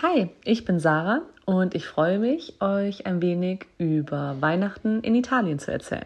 [0.00, 5.58] Hi, ich bin Sarah und ich freue mich, euch ein wenig über Weihnachten in Italien
[5.58, 6.04] zu erzählen.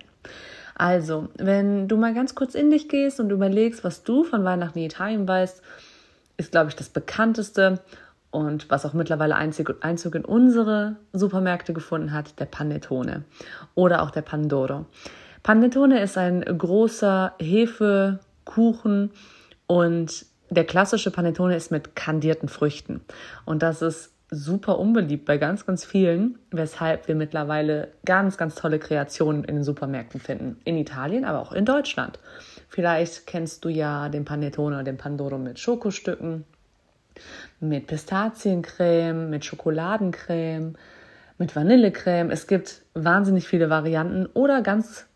[0.74, 4.78] Also, wenn du mal ganz kurz in dich gehst und überlegst, was du von Weihnachten
[4.78, 5.60] in Italien weißt,
[6.38, 7.80] ist, glaube ich, das bekannteste
[8.30, 13.24] und was auch mittlerweile Einzug in unsere Supermärkte gefunden hat, der Panettone
[13.74, 14.86] oder auch der Pandoro.
[15.42, 19.10] Panettone ist ein großer Hefekuchen
[19.66, 23.00] und der klassische Panettone ist mit kandierten Früchten.
[23.44, 28.78] Und das ist super unbeliebt bei ganz, ganz vielen, weshalb wir mittlerweile ganz, ganz tolle
[28.78, 30.58] Kreationen in den Supermärkten finden.
[30.64, 32.18] In Italien, aber auch in Deutschland.
[32.68, 36.44] Vielleicht kennst du ja den Panettone oder den Pandoro mit Schokostücken,
[37.60, 40.74] mit Pistaziencreme, mit Schokoladencreme,
[41.36, 42.30] mit Vanillecreme.
[42.30, 45.06] Es gibt wahnsinnig viele Varianten oder ganz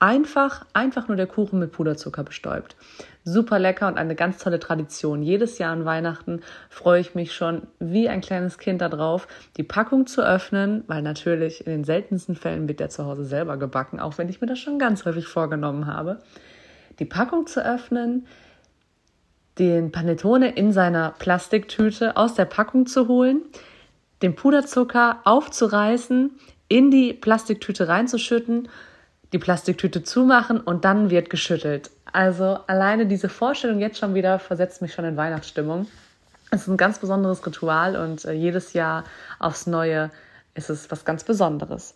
[0.00, 2.74] einfach, einfach nur der Kuchen mit Puderzucker bestäubt.
[3.22, 5.22] Super lecker und eine ganz tolle Tradition.
[5.22, 9.28] Jedes Jahr an Weihnachten freue ich mich schon wie ein kleines Kind darauf,
[9.58, 13.58] die Packung zu öffnen, weil natürlich in den seltensten Fällen wird der zu Hause selber
[13.58, 16.20] gebacken, auch wenn ich mir das schon ganz häufig vorgenommen habe.
[16.98, 18.26] Die Packung zu öffnen,
[19.58, 23.42] den Panettone in seiner Plastiktüte aus der Packung zu holen,
[24.22, 26.30] den Puderzucker aufzureißen,
[26.68, 28.68] in die Plastiktüte reinzuschütten
[29.32, 31.90] die Plastiktüte zumachen und dann wird geschüttelt.
[32.12, 35.86] Also alleine diese Vorstellung jetzt schon wieder versetzt mich schon in Weihnachtsstimmung.
[36.50, 39.04] Es ist ein ganz besonderes Ritual und äh, jedes Jahr
[39.38, 40.10] aufs Neue
[40.54, 41.94] ist es was ganz Besonderes.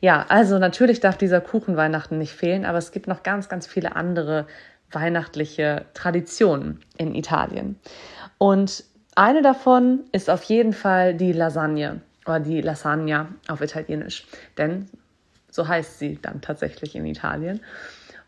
[0.00, 3.66] Ja, also natürlich darf dieser Kuchen Weihnachten nicht fehlen, aber es gibt noch ganz, ganz
[3.66, 4.46] viele andere
[4.90, 7.78] weihnachtliche Traditionen in Italien.
[8.38, 14.26] Und eine davon ist auf jeden Fall die Lasagne oder die Lasagna auf Italienisch.
[14.58, 14.88] Denn
[15.54, 17.60] so heißt sie dann tatsächlich in Italien.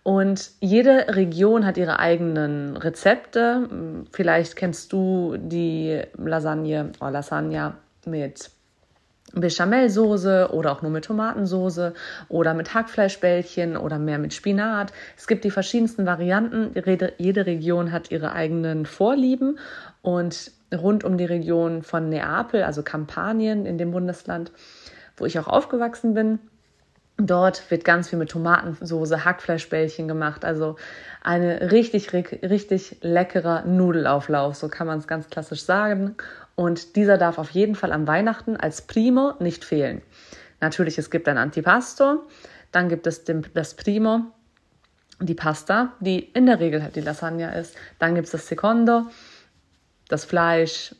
[0.04, 3.68] Und jede Region hat ihre eigenen Rezepte.
[4.12, 8.50] Vielleicht kennst du die Lasagne oder Lasagna mit
[9.32, 11.94] Bechamelsoße oder auch nur mit Tomatensoße
[12.28, 14.92] oder mit Hackfleischbällchen oder mehr mit Spinat.
[15.16, 16.70] Es gibt die verschiedensten Varianten.
[17.18, 19.58] Jede Region hat ihre eigenen Vorlieben
[20.02, 24.52] und rund um die Region von Neapel, also Kampanien in dem Bundesland,
[25.16, 26.38] wo ich auch aufgewachsen bin,
[27.18, 30.44] Dort wird ganz viel mit Tomatensoße, Hackfleischbällchen gemacht.
[30.44, 30.76] Also
[31.22, 36.16] eine richtig, richtig leckerer Nudelauflauf, so kann man es ganz klassisch sagen.
[36.56, 40.02] Und dieser darf auf jeden Fall am Weihnachten als Primo nicht fehlen.
[40.60, 42.26] Natürlich, es gibt ein Antipasto,
[42.70, 44.22] dann gibt es das Primo,
[45.20, 47.76] die Pasta, die in der Regel halt die Lasagne ist.
[47.98, 49.06] Dann gibt es das Secondo,
[50.08, 50.94] das Fleisch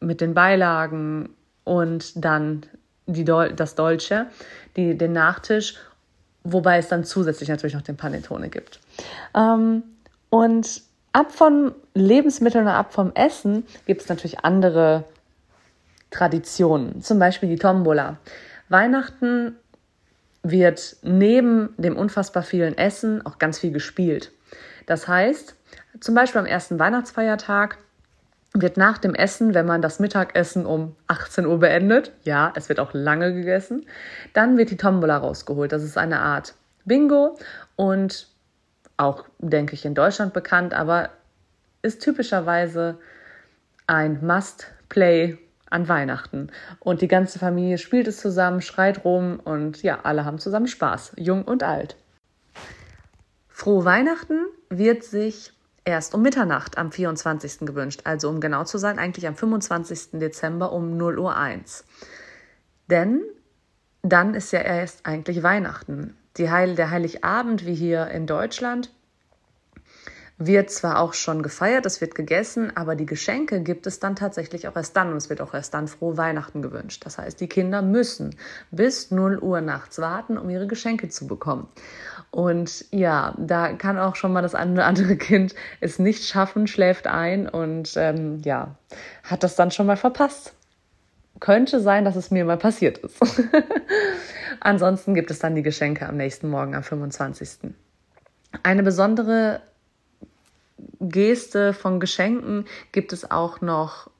[0.00, 2.64] mit den Beilagen und dann
[3.08, 4.26] die Dol das Dolce,
[4.76, 5.74] die, den Nachtisch,
[6.44, 8.80] wobei es dann zusätzlich natürlich noch den Panettone gibt.
[9.34, 9.82] Ähm,
[10.30, 10.82] und
[11.12, 15.04] ab von Lebensmitteln und ab vom Essen gibt es natürlich andere
[16.10, 18.18] Traditionen, zum Beispiel die Tombola.
[18.68, 19.56] Weihnachten
[20.42, 24.30] wird neben dem unfassbar vielen Essen auch ganz viel gespielt.
[24.86, 25.54] Das heißt,
[26.00, 27.78] zum Beispiel am ersten Weihnachtsfeiertag
[28.60, 32.80] wird nach dem Essen, wenn man das Mittagessen um 18 Uhr beendet, ja, es wird
[32.80, 33.86] auch lange gegessen,
[34.32, 35.72] dann wird die Tombola rausgeholt.
[35.72, 36.54] Das ist eine Art
[36.84, 37.38] Bingo
[37.76, 38.28] und
[38.96, 41.10] auch, denke ich, in Deutschland bekannt, aber
[41.82, 42.98] ist typischerweise
[43.86, 45.38] ein Must-Play
[45.70, 46.50] an Weihnachten.
[46.80, 51.12] Und die ganze Familie spielt es zusammen, schreit rum und ja, alle haben zusammen Spaß,
[51.16, 51.96] jung und alt.
[53.48, 55.52] Frohe Weihnachten wird sich
[55.88, 57.60] erst um Mitternacht am 24.
[57.60, 60.20] gewünscht, also um genau zu sein, eigentlich am 25.
[60.20, 61.84] Dezember um 0 Uhr 1.
[62.90, 63.22] Denn
[64.02, 66.14] dann ist ja erst eigentlich Weihnachten.
[66.38, 68.92] Heil, der Heiligabend, wie hier in Deutschland,
[70.38, 74.68] wird zwar auch schon gefeiert, es wird gegessen, aber die Geschenke gibt es dann tatsächlich
[74.68, 77.04] auch erst dann und es wird auch erst dann frohe Weihnachten gewünscht.
[77.04, 78.36] Das heißt, die Kinder müssen
[78.70, 81.66] bis 0 Uhr nachts warten, um ihre Geschenke zu bekommen.
[82.30, 86.68] Und ja, da kann auch schon mal das eine oder andere Kind es nicht schaffen,
[86.68, 88.76] schläft ein und ähm, ja,
[89.24, 90.54] hat das dann schon mal verpasst.
[91.40, 93.20] Könnte sein, dass es mir mal passiert ist.
[94.60, 97.72] Ansonsten gibt es dann die Geschenke am nächsten Morgen, am 25.
[98.62, 99.60] Eine besondere
[101.00, 104.10] Geste von Geschenken gibt es auch noch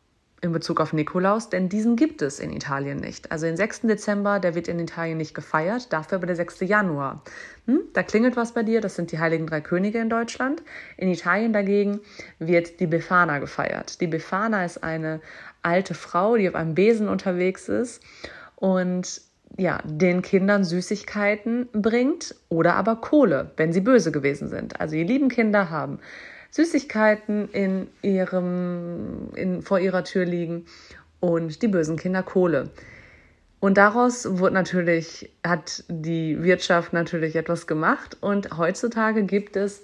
[0.40, 3.32] in Bezug auf Nikolaus, denn diesen gibt es in Italien nicht.
[3.32, 3.82] Also den 6.
[3.82, 6.60] Dezember, der wird in Italien nicht gefeiert, dafür aber der 6.
[6.60, 7.22] Januar.
[7.66, 7.80] Hm?
[7.92, 10.62] Da klingelt was bei dir, das sind die Heiligen Drei Könige in Deutschland.
[10.96, 12.00] In Italien dagegen
[12.38, 14.00] wird die Befana gefeiert.
[14.00, 15.20] Die Befana ist eine
[15.62, 18.00] alte Frau, die auf einem Besen unterwegs ist
[18.54, 19.22] und
[19.56, 24.80] ja, den Kindern Süßigkeiten bringt oder aber Kohle, wenn sie böse gewesen sind.
[24.80, 25.98] Also die lieben Kinder haben
[26.50, 30.66] Süßigkeiten in ihrem, in, vor ihrer Tür liegen
[31.20, 32.70] und die bösen Kinder Kohle.
[33.60, 39.82] Und daraus wurde natürlich, hat die Wirtschaft natürlich etwas gemacht und heutzutage gibt es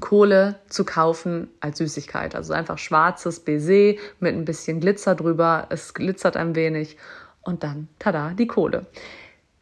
[0.00, 2.34] Kohle zu kaufen als Süßigkeit.
[2.34, 5.66] Also einfach schwarzes Baiser mit ein bisschen Glitzer drüber.
[5.70, 6.96] Es glitzert ein wenig
[7.42, 8.86] und dann, tada, die Kohle.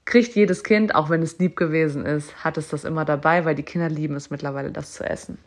[0.05, 3.55] Kriegt jedes Kind, auch wenn es lieb gewesen ist, hat es das immer dabei, weil
[3.55, 5.39] die Kinder lieben es mittlerweile, das zu essen.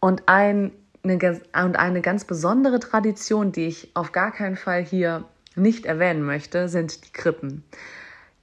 [0.00, 5.24] Und ein eine, und eine ganz besondere Tradition, die ich auf gar keinen Fall hier
[5.56, 7.64] nicht erwähnen möchte, sind die Krippen.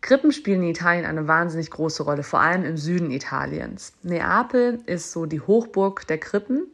[0.01, 3.94] Krippen spielen in Italien eine wahnsinnig große Rolle, vor allem im Süden Italiens.
[4.04, 6.68] Neapel ist so die Hochburg der Krippen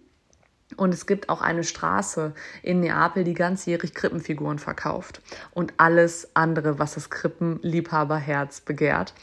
[0.76, 5.22] und es gibt auch eine Straße in Neapel, die ganzjährig Krippenfiguren verkauft
[5.52, 9.14] und alles andere, was das Krippenliebhaberherz begehrt.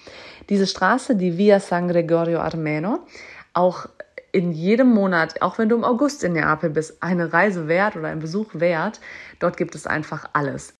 [0.49, 3.01] Diese Straße, die Via San Gregorio Armeno,
[3.53, 3.87] auch
[4.33, 8.09] in jedem Monat, auch wenn du im August in Neapel bist, eine Reise wert oder
[8.09, 9.01] ein Besuch wert.
[9.39, 10.75] Dort gibt es einfach alles.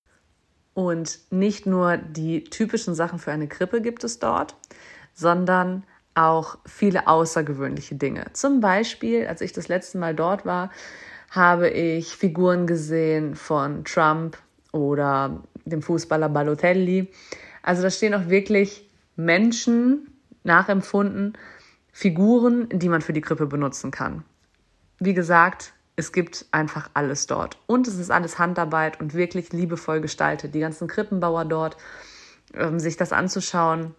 [0.75, 4.55] Und nicht nur die typischen Sachen für eine Krippe gibt es dort,
[5.13, 8.27] sondern auch viele außergewöhnliche Dinge.
[8.33, 10.71] Zum Beispiel, als ich das letzte Mal dort war,
[11.31, 14.37] habe ich Figuren gesehen von Trump
[14.73, 17.09] oder dem Fußballer Balotelli.
[17.63, 20.11] Also da stehen auch wirklich Menschen
[20.43, 21.37] nachempfunden,
[21.93, 24.25] Figuren, die man für die Krippe benutzen kann.
[24.99, 27.59] Wie gesagt, es gibt einfach alles dort.
[27.67, 30.55] Und es ist alles Handarbeit und wirklich liebevoll gestaltet.
[30.55, 31.77] Die ganzen Krippenbauer dort,
[32.55, 33.95] ähm, sich das anzuschauen,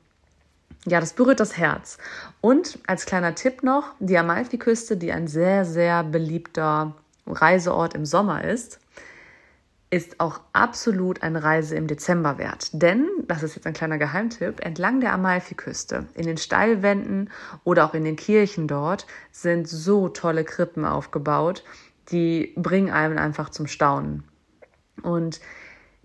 [0.86, 1.98] ja, das berührt das Herz.
[2.42, 6.96] Und als kleiner Tipp noch, die Amalfiküste, die ein sehr, sehr beliebter
[7.28, 8.80] Reiseort im Sommer ist,
[9.92, 12.70] ist auch absolut eine Reise im Dezember wert.
[12.72, 17.30] Denn, das ist jetzt ein kleiner Geheimtipp, entlang der Amalfiküste, in den Steilwänden
[17.66, 21.66] oder auch in den Kirchen dort, sind so tolle Krippen aufgebaut,
[22.10, 24.24] die bringen einem einfach zum Staunen.
[25.04, 25.42] Und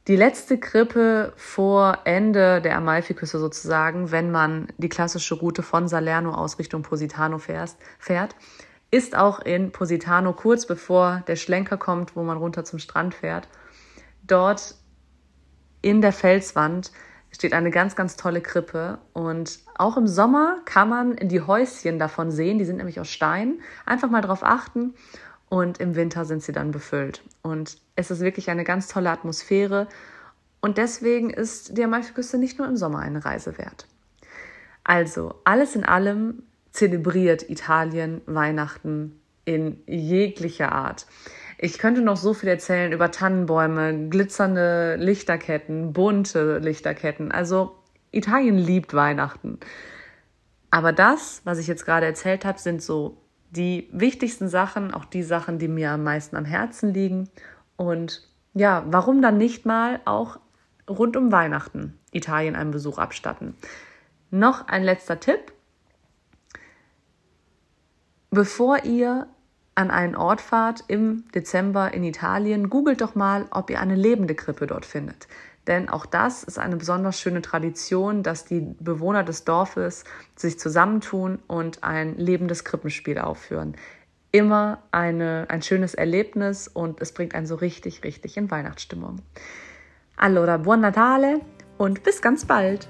[0.08, 6.32] die letzte Krippe vor Ende der Amalfiküste sozusagen, wenn man die klassische Route von Salerno
[6.32, 8.34] aus Richtung Positano fährt,
[8.90, 13.48] ist auch in Positano kurz bevor der Schlenker kommt, wo man runter zum Strand fährt
[14.26, 14.75] dort
[15.82, 16.90] in der Felswand
[17.31, 18.99] steht eine ganz, ganz tolle Krippe.
[19.12, 22.58] Und auch im Sommer kann man die Häuschen davon sehen.
[22.58, 23.61] Die sind nämlich aus Stein.
[23.84, 24.94] Einfach mal drauf achten.
[25.49, 27.23] Und im Winter sind sie dann befüllt.
[27.43, 29.87] Und es ist wirklich eine ganz tolle Atmosphäre.
[30.61, 33.87] Und deswegen ist die Amalfiküste nicht nur im Sommer eine Reise wert.
[34.82, 36.43] Also, alles in allem
[36.73, 41.06] zelebriert Italien Weihnachten in jeglicher Art.
[41.58, 47.32] Ich könnte noch so viel erzählen über Tannenbäume, glitzernde Lichterketten, bunte Lichterketten.
[47.32, 47.76] Also
[48.10, 49.58] Italien liebt Weihnachten.
[50.70, 53.16] Aber das, was ich jetzt gerade erzählt habe, sind so
[53.50, 57.30] die wichtigsten Sachen, auch die Sachen, die mir am meisten am Herzen liegen.
[57.76, 60.38] Und ja, warum dann nicht mal auch
[60.88, 63.54] rund um Weihnachten Italien einen Besuch abstatten?
[64.30, 65.52] Noch ein letzter Tipp.
[68.30, 69.28] Bevor ihr
[69.76, 74.35] an einen Ort fahrt im Dezember in Italien, googelt doch mal, ob ihr eine lebende
[74.35, 75.28] Krippe dort findet.
[75.66, 80.04] Denn auch das ist eine besonders schöne Tradition, dass die Bewohner des Dorfes
[80.35, 83.76] sich zusammentun und ein lebendes Krippenspiel aufführen.
[84.33, 89.21] Immer eine, ein schönes Erlebnis und es bringt einen so richtig, richtig in Weihnachtsstimmung.
[90.16, 91.40] Allora, buon Natale
[91.78, 92.88] und bis ganz bald!